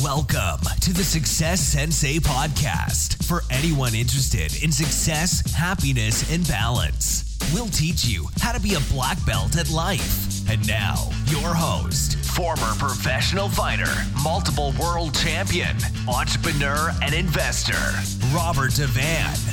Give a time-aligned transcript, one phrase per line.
[0.00, 7.36] Welcome to the Success Sensei podcast for anyone interested in success, happiness, and balance.
[7.52, 10.48] We'll teach you how to be a black belt at life.
[10.48, 13.92] And now, your host, former professional fighter,
[14.24, 15.76] multiple world champion,
[16.08, 17.74] entrepreneur, and investor,
[18.34, 19.52] Robert Devane.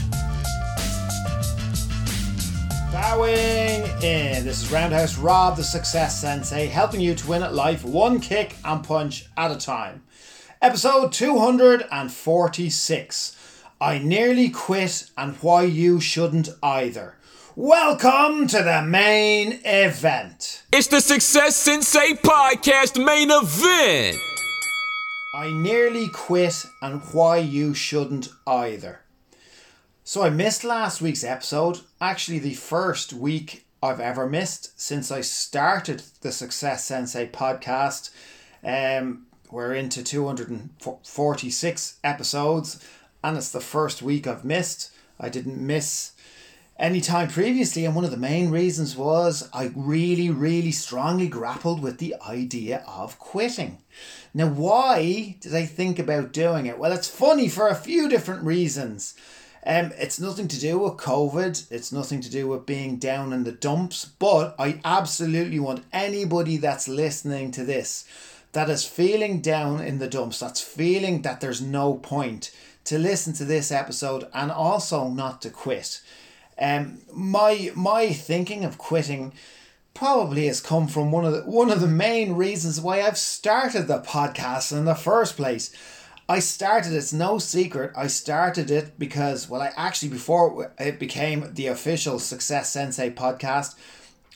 [2.94, 4.46] Bowing in.
[4.46, 8.56] This is Roundhouse Rob, the Success Sensei, helping you to win at life one kick
[8.64, 10.02] and punch at a time.
[10.62, 13.64] Episode 246.
[13.80, 17.16] I nearly quit and why you shouldn't either.
[17.56, 20.64] Welcome to the main event.
[20.74, 24.18] It's the Success Sensei Podcast main event.
[25.34, 29.00] I nearly quit and why you shouldn't either.
[30.04, 35.22] So I missed last week's episode, actually the first week I've ever missed since I
[35.22, 38.10] started the Success Sensei podcast.
[38.62, 42.86] Um, we're into 246 episodes
[43.24, 44.92] and it's the first week I've missed.
[45.20, 46.14] I didn't miss
[46.78, 51.82] any time previously, and one of the main reasons was I really, really strongly grappled
[51.82, 53.80] with the idea of quitting.
[54.34, 56.80] Now, why did I think about doing it?
[56.80, 59.16] Well, it's funny for a few different reasons.
[59.66, 61.70] Um, it's nothing to do with COVID.
[61.70, 64.06] It's nothing to do with being down in the dumps.
[64.06, 68.06] But I absolutely want anybody that's listening to this
[68.52, 72.52] that is feeling down in the dumps, that's feeling that there's no point,
[72.86, 76.02] to listen to this episode and also not to quit.
[76.60, 79.34] Um, my my thinking of quitting
[79.94, 83.88] probably has come from one of the one of the main reasons why I've started
[83.88, 85.72] the podcast in the first place.
[86.28, 87.92] I started it's no secret.
[87.96, 93.76] I started it because well I actually before it became the official Success Sensei podcast,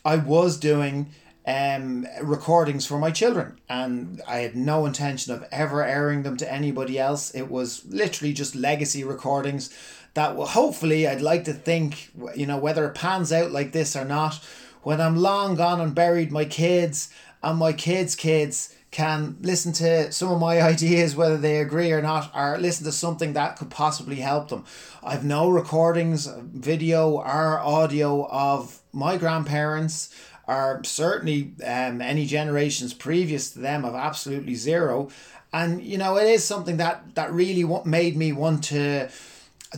[0.06, 1.10] I was doing
[1.46, 6.52] um recordings for my children and I had no intention of ever airing them to
[6.52, 7.36] anybody else.
[7.36, 9.70] It was literally just legacy recordings
[10.14, 13.96] that will hopefully I'd like to think you know whether it pans out like this
[13.96, 14.36] or not
[14.84, 17.10] when I'm long gone and buried my kids
[17.42, 22.02] and my kids kids can listen to some of my ideas whether they agree or
[22.02, 24.66] not or listen to something that could possibly help them
[25.04, 30.14] I've no recordings video or audio of my grandparents
[30.48, 35.10] or certainly um, any generations previous to them of absolutely zero
[35.54, 39.10] and you know it is something that that really what made me want to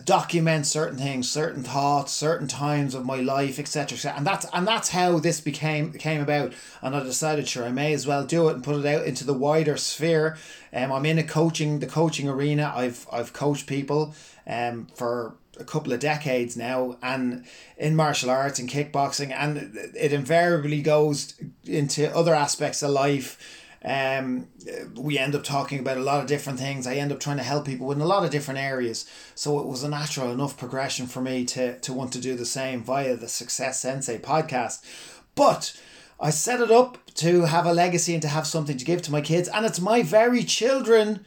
[0.04, 3.98] document certain things, certain thoughts, certain times of my life, etc.
[3.98, 6.54] Et and that's and that's how this became came about.
[6.81, 9.24] And I decided, sure, I may as well do it and put it out into
[9.24, 10.38] the wider sphere.
[10.74, 12.74] Um, I'm in a coaching the coaching arena.
[12.75, 14.14] I've I've coached people
[14.48, 17.46] um for a couple of decades now and
[17.78, 21.34] in martial arts and kickboxing and it invariably goes
[21.66, 23.38] into other aspects of life
[23.86, 24.48] um,
[24.96, 26.88] we end up talking about a lot of different things.
[26.88, 29.06] I end up trying to help people in a lot of different areas.
[29.36, 32.48] So it was a natural enough progression for me to, to want to do the
[32.48, 34.84] same via the Success Sensei podcast.
[35.36, 35.80] But
[36.20, 39.12] I set it up to have a legacy and to have something to give to
[39.12, 39.48] my kids.
[39.50, 41.24] And it's my very children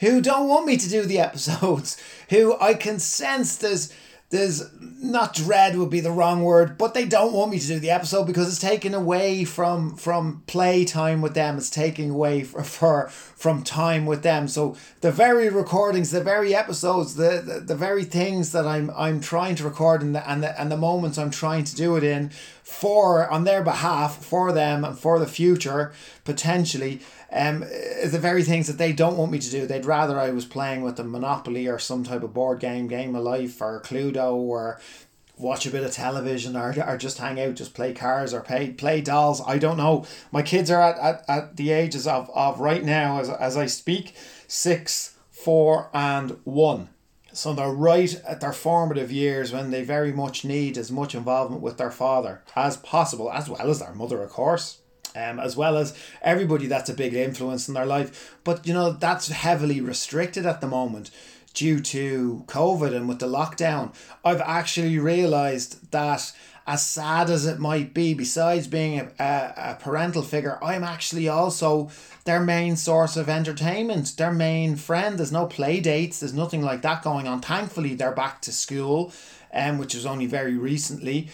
[0.00, 1.96] who don't want me to do the episodes,
[2.30, 3.92] who I can sense there's
[4.30, 7.78] there's not dread would be the wrong word, but they don't want me to do
[7.78, 11.56] the episode because it's taken away from from play time with them.
[11.56, 14.46] It's taking away for, for from time with them.
[14.46, 19.20] So the very recordings, the very episodes, the, the, the very things that I'm I'm
[19.20, 22.04] trying to record and the, and the and the moments I'm trying to do it
[22.04, 22.30] in
[22.68, 25.90] for on their behalf for them and for the future
[26.24, 27.00] potentially
[27.32, 29.66] um, the very things that they don't want me to do.
[29.66, 33.16] They'd rather I was playing with the Monopoly or some type of board game, Game
[33.16, 34.78] of Life or Cluedo or
[35.38, 38.70] watch a bit of television or, or just hang out, just play cars or play
[38.70, 39.40] play dolls.
[39.46, 40.04] I don't know.
[40.30, 43.64] My kids are at, at, at the ages of, of right now as, as I
[43.64, 44.14] speak,
[44.46, 46.90] six, four and one.
[47.38, 51.62] So they're right at their formative years when they very much need as much involvement
[51.62, 54.78] with their father as possible, as well as their mother, of course
[55.16, 58.36] um, as well as everybody that's a big influence in their life.
[58.44, 61.10] But you know, that's heavily restricted at the moment
[61.54, 63.94] due to COVID and with the lockdown.
[64.24, 66.32] I've actually realized that
[66.68, 71.26] as sad as it might be, besides being a, a, a, parental figure, I'm actually
[71.26, 71.88] also
[72.26, 75.18] their main source of entertainment, their main friend.
[75.18, 77.40] There's no play dates, there's nothing like that going on.
[77.40, 79.14] Thankfully, they're back to school,
[79.54, 81.30] um, which was only very recently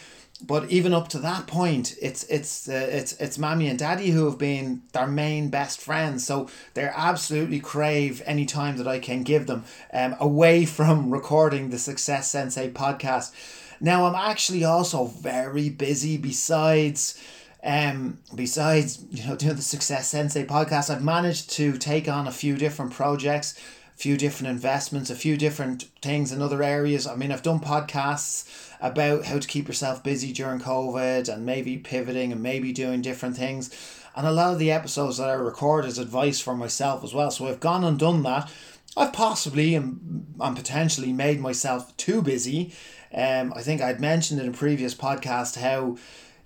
[0.47, 4.27] but even up to that point, it's it's uh, it's it's mommy and daddy who
[4.27, 6.27] have been their main best friends.
[6.27, 11.71] So they absolutely crave any time that I can give them um, away from recording
[11.71, 13.33] the Success Sensei podcast.
[13.81, 17.19] Now I'm actually also very busy besides
[17.67, 22.39] Um, besides, you know, doing the Success Sensei podcast, I've managed to take on a
[22.43, 23.55] few different projects,
[23.95, 27.07] a few different investments, a few different things in other areas.
[27.07, 28.45] I mean, I've done podcasts
[28.81, 33.37] about how to keep yourself busy during COVID and maybe pivoting and maybe doing different
[33.37, 33.71] things.
[34.15, 37.31] And a lot of the episodes that I record is advice for myself as well.
[37.31, 38.53] So I've gone and done that.
[38.95, 42.75] I've possibly and, and potentially made myself too busy.
[43.15, 45.97] Um, I think I'd mentioned in a previous podcast how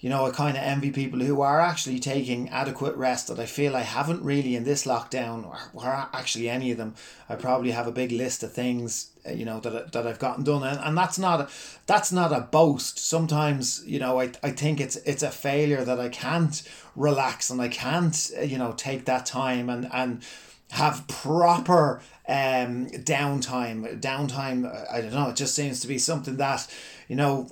[0.01, 3.47] you know, I kind of envy people who are actually taking adequate rest that I
[3.47, 6.95] feel I haven't really in this lockdown, or, or actually any of them.
[7.29, 10.45] I probably have a big list of things, uh, you know, that, that I've gotten
[10.45, 11.49] done, and, and that's not a,
[11.87, 12.99] that's not a boast.
[13.01, 16.63] Sometimes, you know, I, I think it's it's a failure that I can't
[16.95, 20.23] relax and I can't, uh, you know, take that time and and
[20.71, 24.01] have proper um downtime.
[24.01, 25.31] Downtime, I don't know.
[25.31, 26.69] It just seems to be something that
[27.09, 27.49] you know,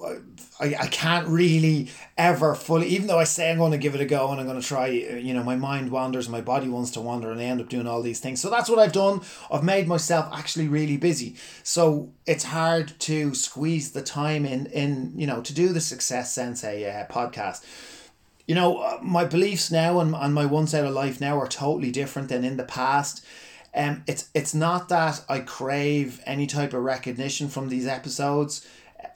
[0.60, 1.88] I, I can't really
[2.18, 4.46] ever fully, even though I say I'm going to give it a go and I'm
[4.46, 7.40] going to try, you know, my mind wanders and my body wants to wander and
[7.40, 8.40] I end up doing all these things.
[8.40, 9.22] So that's what I've done.
[9.50, 11.36] I've made myself actually really busy.
[11.62, 16.34] So it's hard to squeeze the time in, in you know, to do the Success
[16.34, 17.64] Sensei uh, podcast
[18.46, 21.48] you know, uh, my beliefs now and, and my one side of life now are
[21.48, 23.24] totally different than in the past.
[23.76, 28.66] Um, it's it's not that I crave any type of recognition from these episodes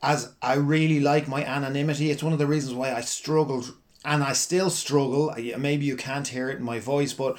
[0.03, 2.11] as I really like my anonymity.
[2.11, 3.75] It's one of the reasons why I struggled
[4.05, 5.35] and I still struggle.
[5.59, 7.39] Maybe you can't hear it in my voice, but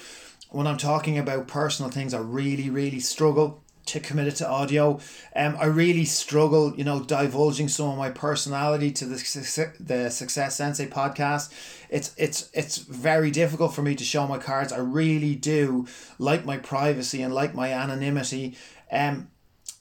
[0.50, 5.00] when I'm talking about personal things, I really, really struggle to commit it to audio.
[5.36, 10.56] Um, I really struggle, you know, divulging some of my personality to the the Success
[10.56, 11.52] Sensei podcast.
[11.90, 14.72] It's it's it's very difficult for me to show my cards.
[14.72, 18.56] I really do like my privacy and like my anonymity.
[18.92, 19.30] Um,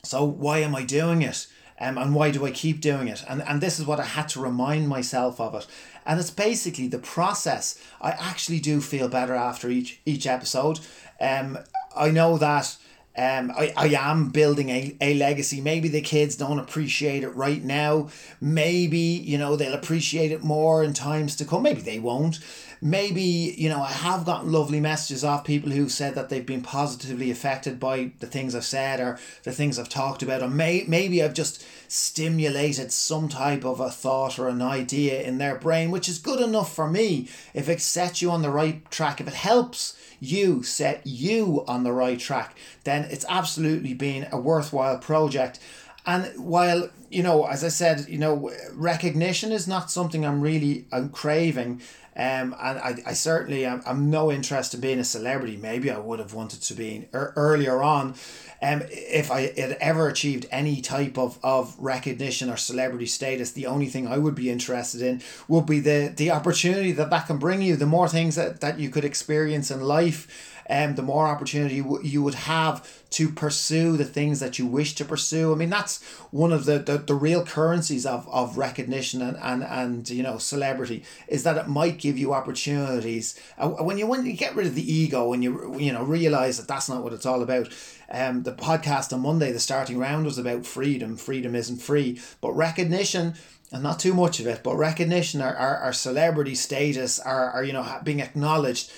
[0.02, 1.46] so why am I doing it?
[1.82, 3.24] Um, and why do I keep doing it?
[3.26, 5.66] And, and this is what I had to remind myself of it.
[6.04, 7.80] And it's basically the process.
[8.02, 10.80] I actually do feel better after each each episode.
[11.20, 11.58] Um,
[11.96, 12.76] I know that
[13.16, 15.60] um, I, I am building a, a legacy.
[15.60, 18.08] Maybe the kids don't appreciate it right now.
[18.40, 21.62] Maybe, you know, they'll appreciate it more in times to come.
[21.62, 22.38] Maybe they won't
[22.80, 26.62] maybe you know I have gotten lovely messages off people who said that they've been
[26.62, 30.84] positively affected by the things I've said or the things I've talked about, or may
[30.88, 35.90] maybe I've just stimulated some type of a thought or an idea in their brain,
[35.90, 39.20] which is good enough for me if it sets you on the right track.
[39.20, 44.38] If it helps you set you on the right track, then it's absolutely been a
[44.38, 45.58] worthwhile project.
[46.06, 50.86] And while, you know, as I said, you know, recognition is not something I'm really
[50.92, 51.82] I'm craving.
[52.20, 55.56] Um, and I, I certainly am I'm no interest in being a celebrity.
[55.56, 58.14] Maybe I would have wanted to be er, earlier on.
[58.60, 63.64] Um, if I had ever achieved any type of, of recognition or celebrity status, the
[63.66, 67.38] only thing I would be interested in would be the, the opportunity that that can
[67.38, 71.26] bring you, the more things that, that you could experience in life um, the more
[71.26, 75.52] opportunity you, you would have to pursue the things that you wish to pursue.
[75.52, 76.00] I mean, that's
[76.30, 80.38] one of the, the, the real currencies of, of recognition and, and, and, you know,
[80.38, 83.38] celebrity is that it might give you opportunities.
[83.58, 86.56] Uh, when you, when you get rid of the ego and you, you know, realize
[86.56, 87.68] that that's not what it's all about.
[88.08, 91.16] Um, the podcast on Monday, the starting round was about freedom.
[91.16, 93.34] Freedom isn't free, but recognition
[93.72, 97.64] and not too much of it, but recognition, our, our, our celebrity status, our, our,
[97.64, 98.90] you know, being acknowledged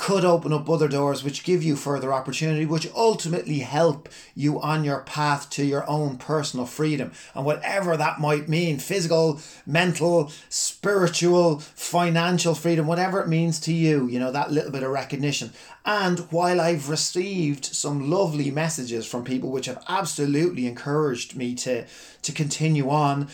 [0.00, 4.82] could open up other doors which give you further opportunity, which ultimately help you on
[4.82, 7.12] your path to your own personal freedom.
[7.34, 14.08] And whatever that might mean physical, mental, spiritual, financial freedom, whatever it means to you,
[14.08, 15.52] you know, that little bit of recognition.
[15.84, 21.84] And while I've received some lovely messages from people which have absolutely encouraged me to,
[22.22, 23.28] to continue on,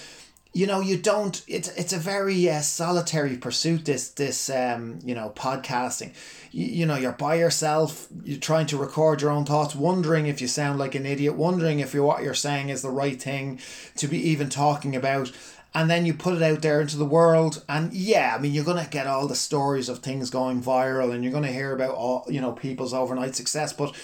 [0.56, 5.14] you know you don't it's it's a very uh, solitary pursuit this this um you
[5.14, 6.14] know podcasting.
[6.50, 10.40] You, you know you're by yourself you're trying to record your own thoughts wondering if
[10.40, 13.60] you sound like an idiot wondering if you what you're saying is the right thing
[13.96, 15.30] to be even talking about
[15.74, 18.64] and then you put it out there into the world and yeah i mean you're
[18.64, 21.74] going to get all the stories of things going viral and you're going to hear
[21.74, 23.94] about all you know people's overnight success but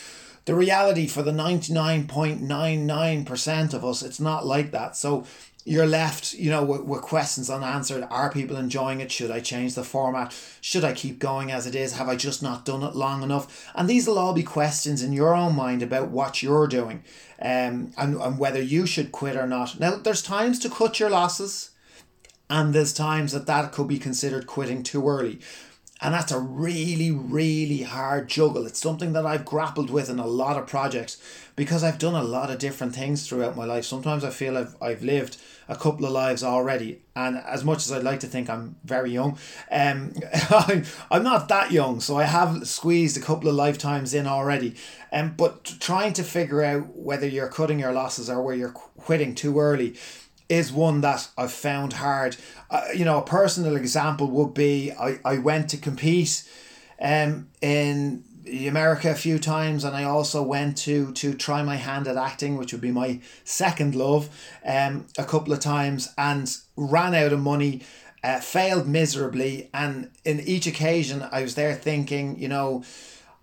[0.45, 5.25] the reality for the 99.99% of us it's not like that so
[5.65, 8.07] you're left, you know, with, with questions unanswered.
[8.11, 9.13] Are people enjoying it?
[9.13, 10.35] Should I change the format?
[10.61, 11.95] Should I keep going as it is?
[11.95, 13.71] Have I just not done it long enough?
[13.75, 17.05] And these will all be questions in your own mind about what you're doing
[17.41, 19.79] um, and, and whether you should quit or not.
[19.79, 21.71] Now, there's times to cut your losses,
[22.51, 25.41] and there's times that that could be considered quitting too early.
[26.03, 28.67] And that's a really, really hard juggle.
[28.67, 31.23] It's something that I've grappled with in a lot of projects
[31.55, 33.85] because I've done a lot of different things throughout my life.
[33.85, 35.37] Sometimes I feel I've, I've lived
[35.69, 37.03] a couple of lives already.
[37.15, 39.39] And as much as I'd like to think I'm very young,
[39.71, 40.13] um,
[40.51, 42.01] I'm I'm not that young.
[42.01, 44.75] So I have squeezed a couple of lifetimes in already.
[45.13, 49.35] Um, but trying to figure out whether you're cutting your losses or where you're quitting
[49.35, 49.95] too early
[50.53, 52.37] is one that I've found hard.
[52.71, 56.47] Uh, you know, a personal example would be I, I went to compete
[57.01, 62.07] um, in America a few times, and I also went to to try my hand
[62.07, 64.29] at acting, which would be my second love,
[64.63, 67.81] um, a couple of times, and ran out of money,
[68.23, 72.85] uh, failed miserably, and in each occasion I was there thinking, you know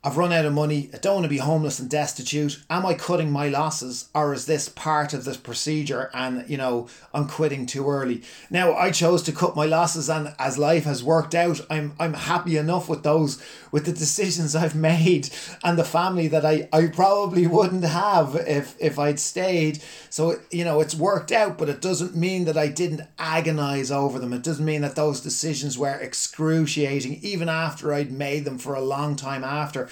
[0.02, 0.90] I've run out of money.
[0.94, 2.64] I don't want to be homeless and destitute.
[2.70, 6.88] Am I cutting my losses or is this part of this procedure and, you know,
[7.14, 8.22] I'm quitting too early?
[8.50, 12.14] Now, I chose to cut my losses and as life has worked out, I'm I'm
[12.14, 15.32] happy enough with those with the decisions I've made
[15.66, 19.84] and the family that I I probably wouldn't have if if I'd stayed.
[20.10, 24.18] So, you know, it's worked out, but it doesn't mean that I didn't agonize over
[24.18, 24.32] them.
[24.32, 28.82] It doesn't mean that those decisions were excruciating even after I'd made them for a
[28.82, 29.89] long time after.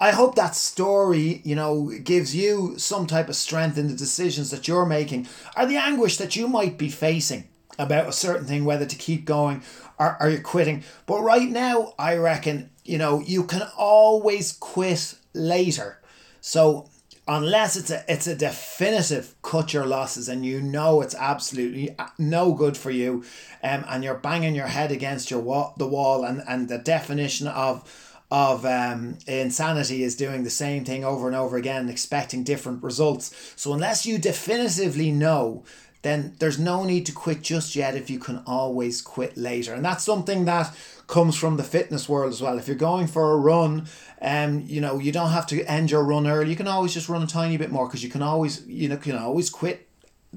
[0.00, 4.50] I hope that story, you know, gives you some type of strength in the decisions
[4.50, 8.64] that you're making or the anguish that you might be facing about a certain thing,
[8.64, 9.62] whether to keep going
[9.98, 10.84] or are you quitting.
[11.04, 16.00] But right now, I reckon, you know, you can always quit later.
[16.40, 16.88] So
[17.28, 22.54] unless it's a it's a definitive cut your losses and you know it's absolutely no
[22.54, 23.22] good for you
[23.62, 27.46] um, and you're banging your head against your wall the wall and and the definition
[27.46, 32.82] of of um, insanity is doing the same thing over and over again, expecting different
[32.82, 33.52] results.
[33.56, 35.64] So, unless you definitively know,
[36.02, 39.74] then there's no need to quit just yet if you can always quit later.
[39.74, 40.74] And that's something that
[41.06, 42.56] comes from the fitness world as well.
[42.58, 43.86] If you're going for a run,
[44.22, 46.50] um, you know, you don't have to end your run early.
[46.50, 48.96] You can always just run a tiny bit more because you can always, you know,
[48.96, 49.88] can always quit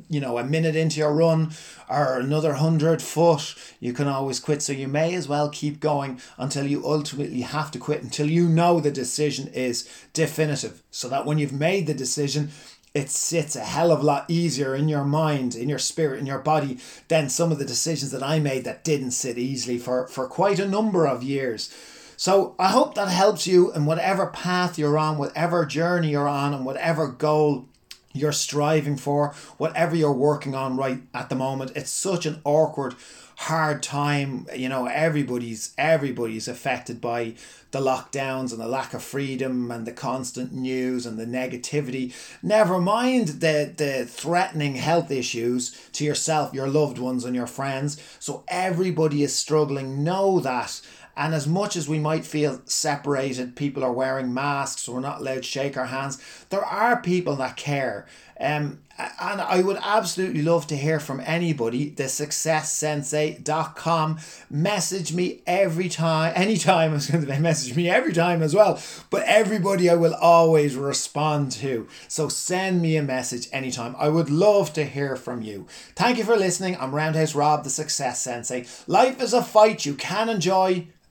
[0.09, 1.51] you know a minute into your run
[1.89, 4.61] or another hundred foot you can always quit.
[4.61, 8.47] So you may as well keep going until you ultimately have to quit until you
[8.47, 10.81] know the decision is definitive.
[10.91, 12.49] So that when you've made the decision
[12.93, 16.27] it sits a hell of a lot easier in your mind in your spirit in
[16.27, 20.07] your body than some of the decisions that i made that didn't sit easily for
[20.07, 21.73] for quite a number of years.
[22.17, 26.53] So i hope that helps you in whatever path you're on whatever journey you're on
[26.53, 27.67] and whatever goal
[28.13, 31.71] you're striving for, whatever you're working on right at the moment.
[31.75, 32.95] It's such an awkward,
[33.37, 34.45] hard time.
[34.55, 37.33] You know, everybody's everybody's affected by
[37.71, 42.13] the lockdowns and the lack of freedom and the constant news and the negativity.
[42.43, 48.01] Never mind the the threatening health issues to yourself, your loved ones, and your friends.
[48.19, 50.03] So everybody is struggling.
[50.03, 50.81] Know that
[51.15, 55.35] and as much as we might feel separated, people are wearing masks, we're not allowed
[55.35, 56.17] to shake our hands,
[56.49, 58.07] there are people that care.
[58.39, 61.89] Um, and I would absolutely love to hear from anybody.
[61.89, 64.19] The successsensei.com.
[64.49, 66.91] Message me every time, anytime.
[66.91, 68.79] I was going to message me every time as well.
[69.09, 71.87] But everybody I will always respond to.
[72.07, 73.95] So send me a message anytime.
[73.97, 75.65] I would love to hear from you.
[75.95, 76.77] Thank you for listening.
[76.77, 78.65] I'm Roundhouse Rob, the Success Sensei.
[78.87, 80.87] Life is a fight you can enjoy